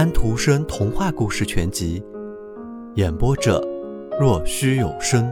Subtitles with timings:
[0.00, 2.02] 安徒生童话故事全集，
[2.94, 3.60] 演播者：
[4.18, 5.30] 若虚有声。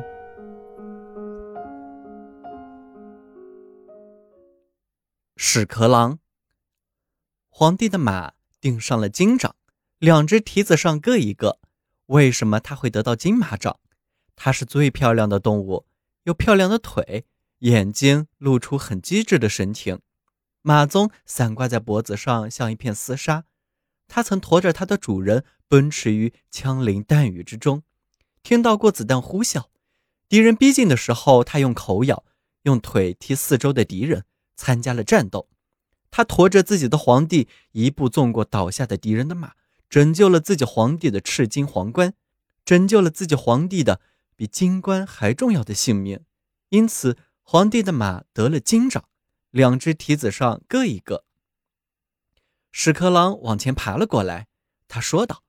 [5.36, 6.18] 屎壳郎，
[7.48, 9.56] 皇帝的马顶上了金掌，
[9.98, 11.58] 两只蹄子上各一个。
[12.08, 13.80] 为什么它会得到金马掌？
[14.36, 15.86] 它是最漂亮的动物，
[16.24, 17.24] 有漂亮的腿，
[17.60, 20.00] 眼睛露出很机智的神情，
[20.60, 23.46] 马鬃散挂在脖子上，像一片丝纱。
[24.08, 27.82] 他曾驮着他的主人奔驰于枪林弹雨之中，
[28.42, 29.66] 听到过子弹呼啸。
[30.28, 32.24] 敌人逼近的时候，他用口咬，
[32.62, 34.24] 用腿踢四周的敌人，
[34.56, 35.48] 参加了战斗。
[36.10, 39.52] 他驮着自己的皇帝，一步纵过倒下的敌人的马，
[39.88, 42.14] 拯救了自己皇帝的赤金皇冠，
[42.64, 44.00] 拯救了自己皇帝的
[44.34, 46.20] 比金冠还重要的性命。
[46.70, 49.04] 因此，皇帝的马得了金掌，
[49.50, 51.24] 两只蹄子上各一个。
[52.80, 54.46] 屎壳郎往前爬了过来，
[54.86, 55.42] 他说道：“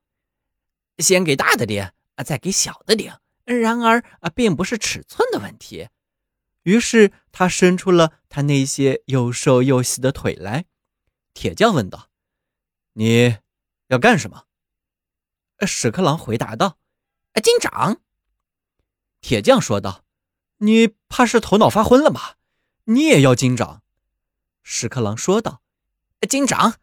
[0.98, 1.92] 先给大的顶，
[2.26, 3.14] 再给小的顶。
[3.46, 5.90] 然而啊，并不是尺寸的问题。”
[6.66, 10.66] 于是他伸出了他那些又瘦又细的腿来。
[11.36, 12.10] 铁匠问道
[12.94, 13.38] ：“你
[13.90, 14.46] 要干什么？”
[15.68, 16.80] 屎壳郎回答道
[17.44, 18.02] ：“金掌。”
[19.22, 20.04] 铁匠说道
[20.58, 22.38] ：“你怕是头脑发昏了吧？
[22.86, 23.84] 你也要金掌？”
[24.64, 25.62] 屎壳郎说道
[26.28, 26.80] ：“金掌。”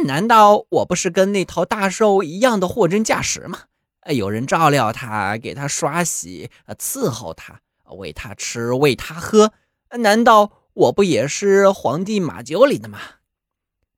[0.00, 3.64] 难道我不是跟那头大兽一样的货真价实吗？
[4.12, 7.60] 有人照料它，给它刷洗，伺候它，
[7.96, 9.52] 喂它吃，喂它喝。
[9.90, 12.98] 难道我不也是皇帝马厩里的吗？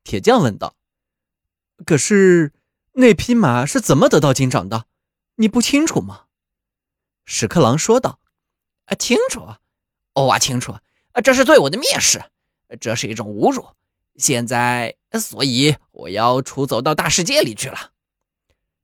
[0.03, 0.75] 铁匠问道。
[1.85, 2.53] 可是
[2.93, 4.87] 那匹马是怎么得到金掌的？
[5.37, 6.25] 你不清楚吗？
[7.25, 8.19] 屎壳郎说道。
[8.87, 9.41] 啊，清楚，
[10.15, 10.75] 哦我清楚。
[11.23, 12.23] 这是对我的蔑视，
[12.81, 13.69] 这是一种侮辱。
[14.17, 17.93] 现在，所以我要出走到大世界里去了。”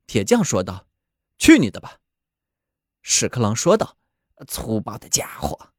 [0.06, 0.86] 铁匠说道。
[1.38, 1.98] “去你的吧！”
[3.02, 3.98] 屎壳郎说道。
[4.46, 5.70] “粗暴的家伙！”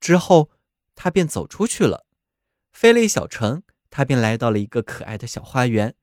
[0.00, 0.50] 之后，
[0.94, 2.06] 他便走出去了。
[2.72, 5.94] 飞了一小程，他便来到了一个可爱的小花园，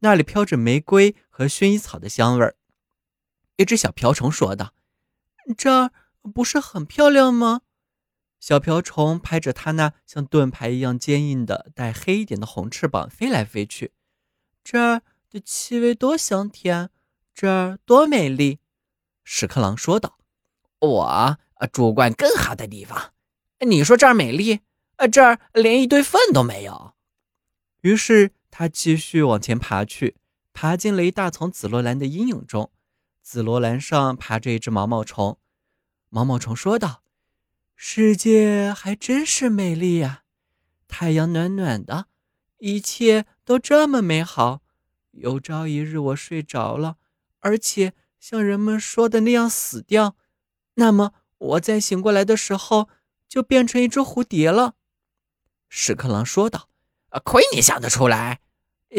[0.00, 2.56] 那里飘着玫瑰和薰衣草的香味儿。
[3.56, 4.74] 一只小瓢虫说道
[5.56, 5.92] ：“这儿
[6.34, 7.62] 不是很漂亮吗？”
[8.46, 13.92] 小瓢虫拍着它那像盾牌一样坚硬的带黑一点的红翅膀飞来飞去。
[14.62, 15.00] 这儿
[15.30, 16.90] 的气味多香甜，
[17.34, 18.58] 这儿多美丽。
[19.24, 20.18] 屎壳郎说道
[20.78, 21.38] ：“我啊
[21.72, 23.14] 住惯更好的地方。
[23.60, 24.60] 你说这儿美丽？
[24.96, 26.92] 啊这儿连一堆粪都没有。”
[27.80, 30.16] 于是他继续往前爬去，
[30.52, 32.70] 爬进了一大丛紫罗兰的阴影中。
[33.22, 35.38] 紫罗兰上爬着一只毛毛虫。
[36.10, 37.03] 毛毛虫说道。
[37.76, 40.22] 世界还真是美丽呀，
[40.88, 42.06] 太阳暖暖的，
[42.58, 44.62] 一切都这么美好。
[45.10, 46.96] 有朝一日我睡着了，
[47.40, 50.16] 而且像人们说的那样死掉，
[50.74, 52.88] 那么我在醒过来的时候
[53.28, 54.74] 就变成一只蝴蝶了。”
[55.68, 56.68] 屎壳郎说道。
[57.10, 58.40] “啊，亏你想得出来！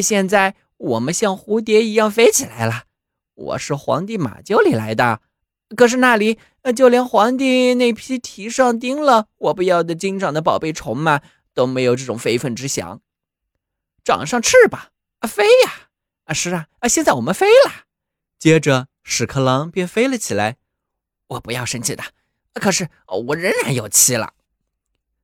[0.02, 2.86] 现在我们像蝴蝶一样飞起来了。
[3.34, 5.22] 我是皇帝马厩里来的。”
[5.76, 6.38] 可是那里，
[6.76, 11.22] 就连皇帝那匹蹄上钉了我不要的金掌的宝贝虫嘛，
[11.54, 13.02] 都没有这种非分之想。
[14.04, 15.90] 长上翅膀啊，飞呀！
[16.26, 17.86] 啊，是啊，啊，现在我们飞了。
[18.38, 20.58] 接着，屎壳郎便飞了起来。
[21.30, 22.04] 我不要生气的，
[22.54, 22.90] 可是
[23.26, 24.34] 我仍然有气了。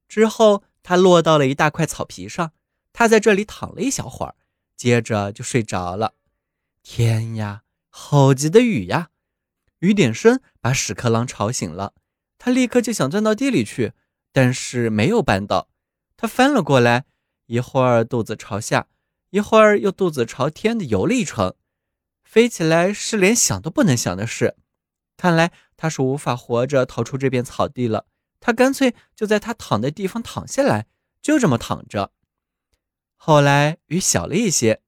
[0.08, 2.54] 之后，他落到了一大块草皮上，
[2.92, 4.34] 他在这里躺了一小会儿，
[4.76, 6.16] 接着就睡着了。
[6.82, 9.11] 天呀，好急的雨呀！
[9.82, 11.94] 雨点声把屎壳郎吵醒了，
[12.38, 13.94] 他立刻就想钻到地里去，
[14.32, 15.70] 但是没有办到。
[16.16, 17.06] 他翻了过来，
[17.48, 18.88] 一会儿肚子朝下，
[19.32, 21.56] 一会儿又肚子朝天的游了一程。
[22.24, 24.56] 飞起来是连想都不能想的事，
[25.18, 28.06] 看来他是无法活着逃出这片草地了。
[28.40, 30.86] 他干脆就在他躺的地方躺下来，
[31.24, 32.12] 就这么躺着。
[33.16, 34.82] 后来雨小了一些，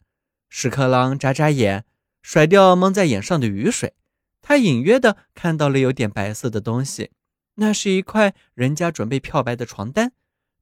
[0.49, 1.85] 屎壳郎眨眨眼，
[2.21, 3.95] 甩掉蒙在眼上的雨水。
[4.43, 7.09] 他隐约的看到了有点白色的东西，
[7.55, 10.11] 那是一块人家准备漂白的床单。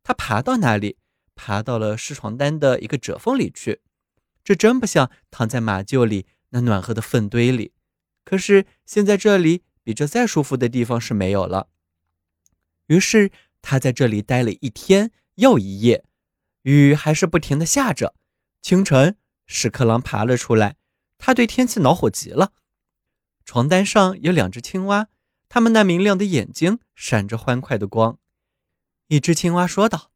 [0.04, 0.98] 他爬到那里，
[1.36, 3.82] 爬到了湿床单的一个褶缝里去。
[4.44, 7.74] 这真不像躺在马厩里那暖和的粪堆里。
[8.24, 11.68] 可是现在这里比这再舒服的地方是没有了。
[12.88, 13.32] 于是
[13.62, 16.04] 他在这里待了一天又一夜，
[16.62, 18.14] 雨还是不停的下着。
[18.62, 19.18] 清晨，
[19.48, 20.76] 屎壳郎爬了出来，
[21.18, 22.54] 他对天气恼火极了。
[23.52, 25.10] 床单上有两只青蛙，
[25.50, 28.18] 它们那明亮的眼睛闪着欢快的光。
[29.08, 30.10] 一只青蛙说道：“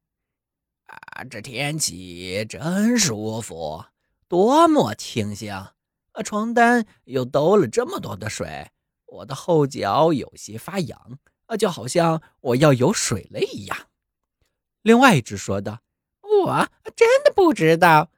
[0.87, 3.83] 啊，这天气真舒服，
[4.29, 5.73] 多么清香！
[6.23, 8.71] 床单又兜了这么多的水，
[9.07, 13.77] 我的后脚有些发痒，啊，就好像我要有水了一样。
[14.81, 15.81] 另外一只说道
[16.23, 18.09] ：“我真的不知道，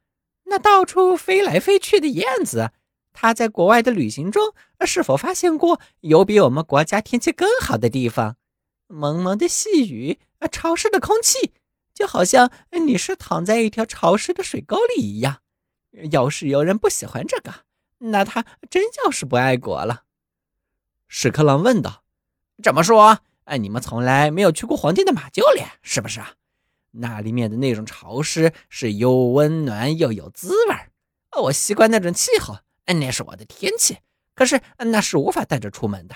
[0.43, 2.71] 那到处飞来飞去的燕子，
[3.19, 4.53] 他在国外的旅行中
[4.85, 8.35] 是否发现过有比我们国家天气更好的地方？
[8.85, 11.51] 蒙蒙的细雨，啊潮湿的空气，
[11.95, 15.41] 就好像你是躺在一条潮湿的水沟里一样。
[16.11, 17.51] 要是有人不喜欢这个，
[17.97, 20.03] 那他真叫是不爱国了。”
[21.09, 22.03] 屎壳郎问道
[22.61, 23.21] ：“怎么说？
[23.45, 26.33] 哎，你们从来没有去过皇帝的马厩里，是不是啊？”
[26.93, 30.75] 那里面的那种潮湿是又温暖又有滋味，
[31.41, 32.59] 我习惯那种气候，
[32.94, 34.00] 那是我的天气。
[34.34, 36.16] 可是那是无法带着出门的。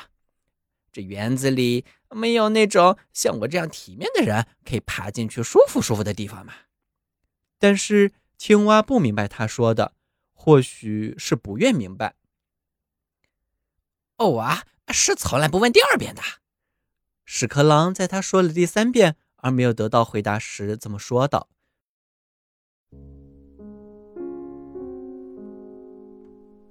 [0.92, 6.54] 这园子里没有那种像我这样体面的人可以爬进去舒服舒服的地方吗？
[7.58, 9.94] 但是青蛙不明白他说的，
[10.34, 12.16] 或许是不愿明白。
[14.18, 16.22] 哦啊，是从来不问第二遍的。
[17.26, 19.16] 屎壳郎在他说了第三遍。
[19.44, 21.50] 而没有得到回答时，这么说道：“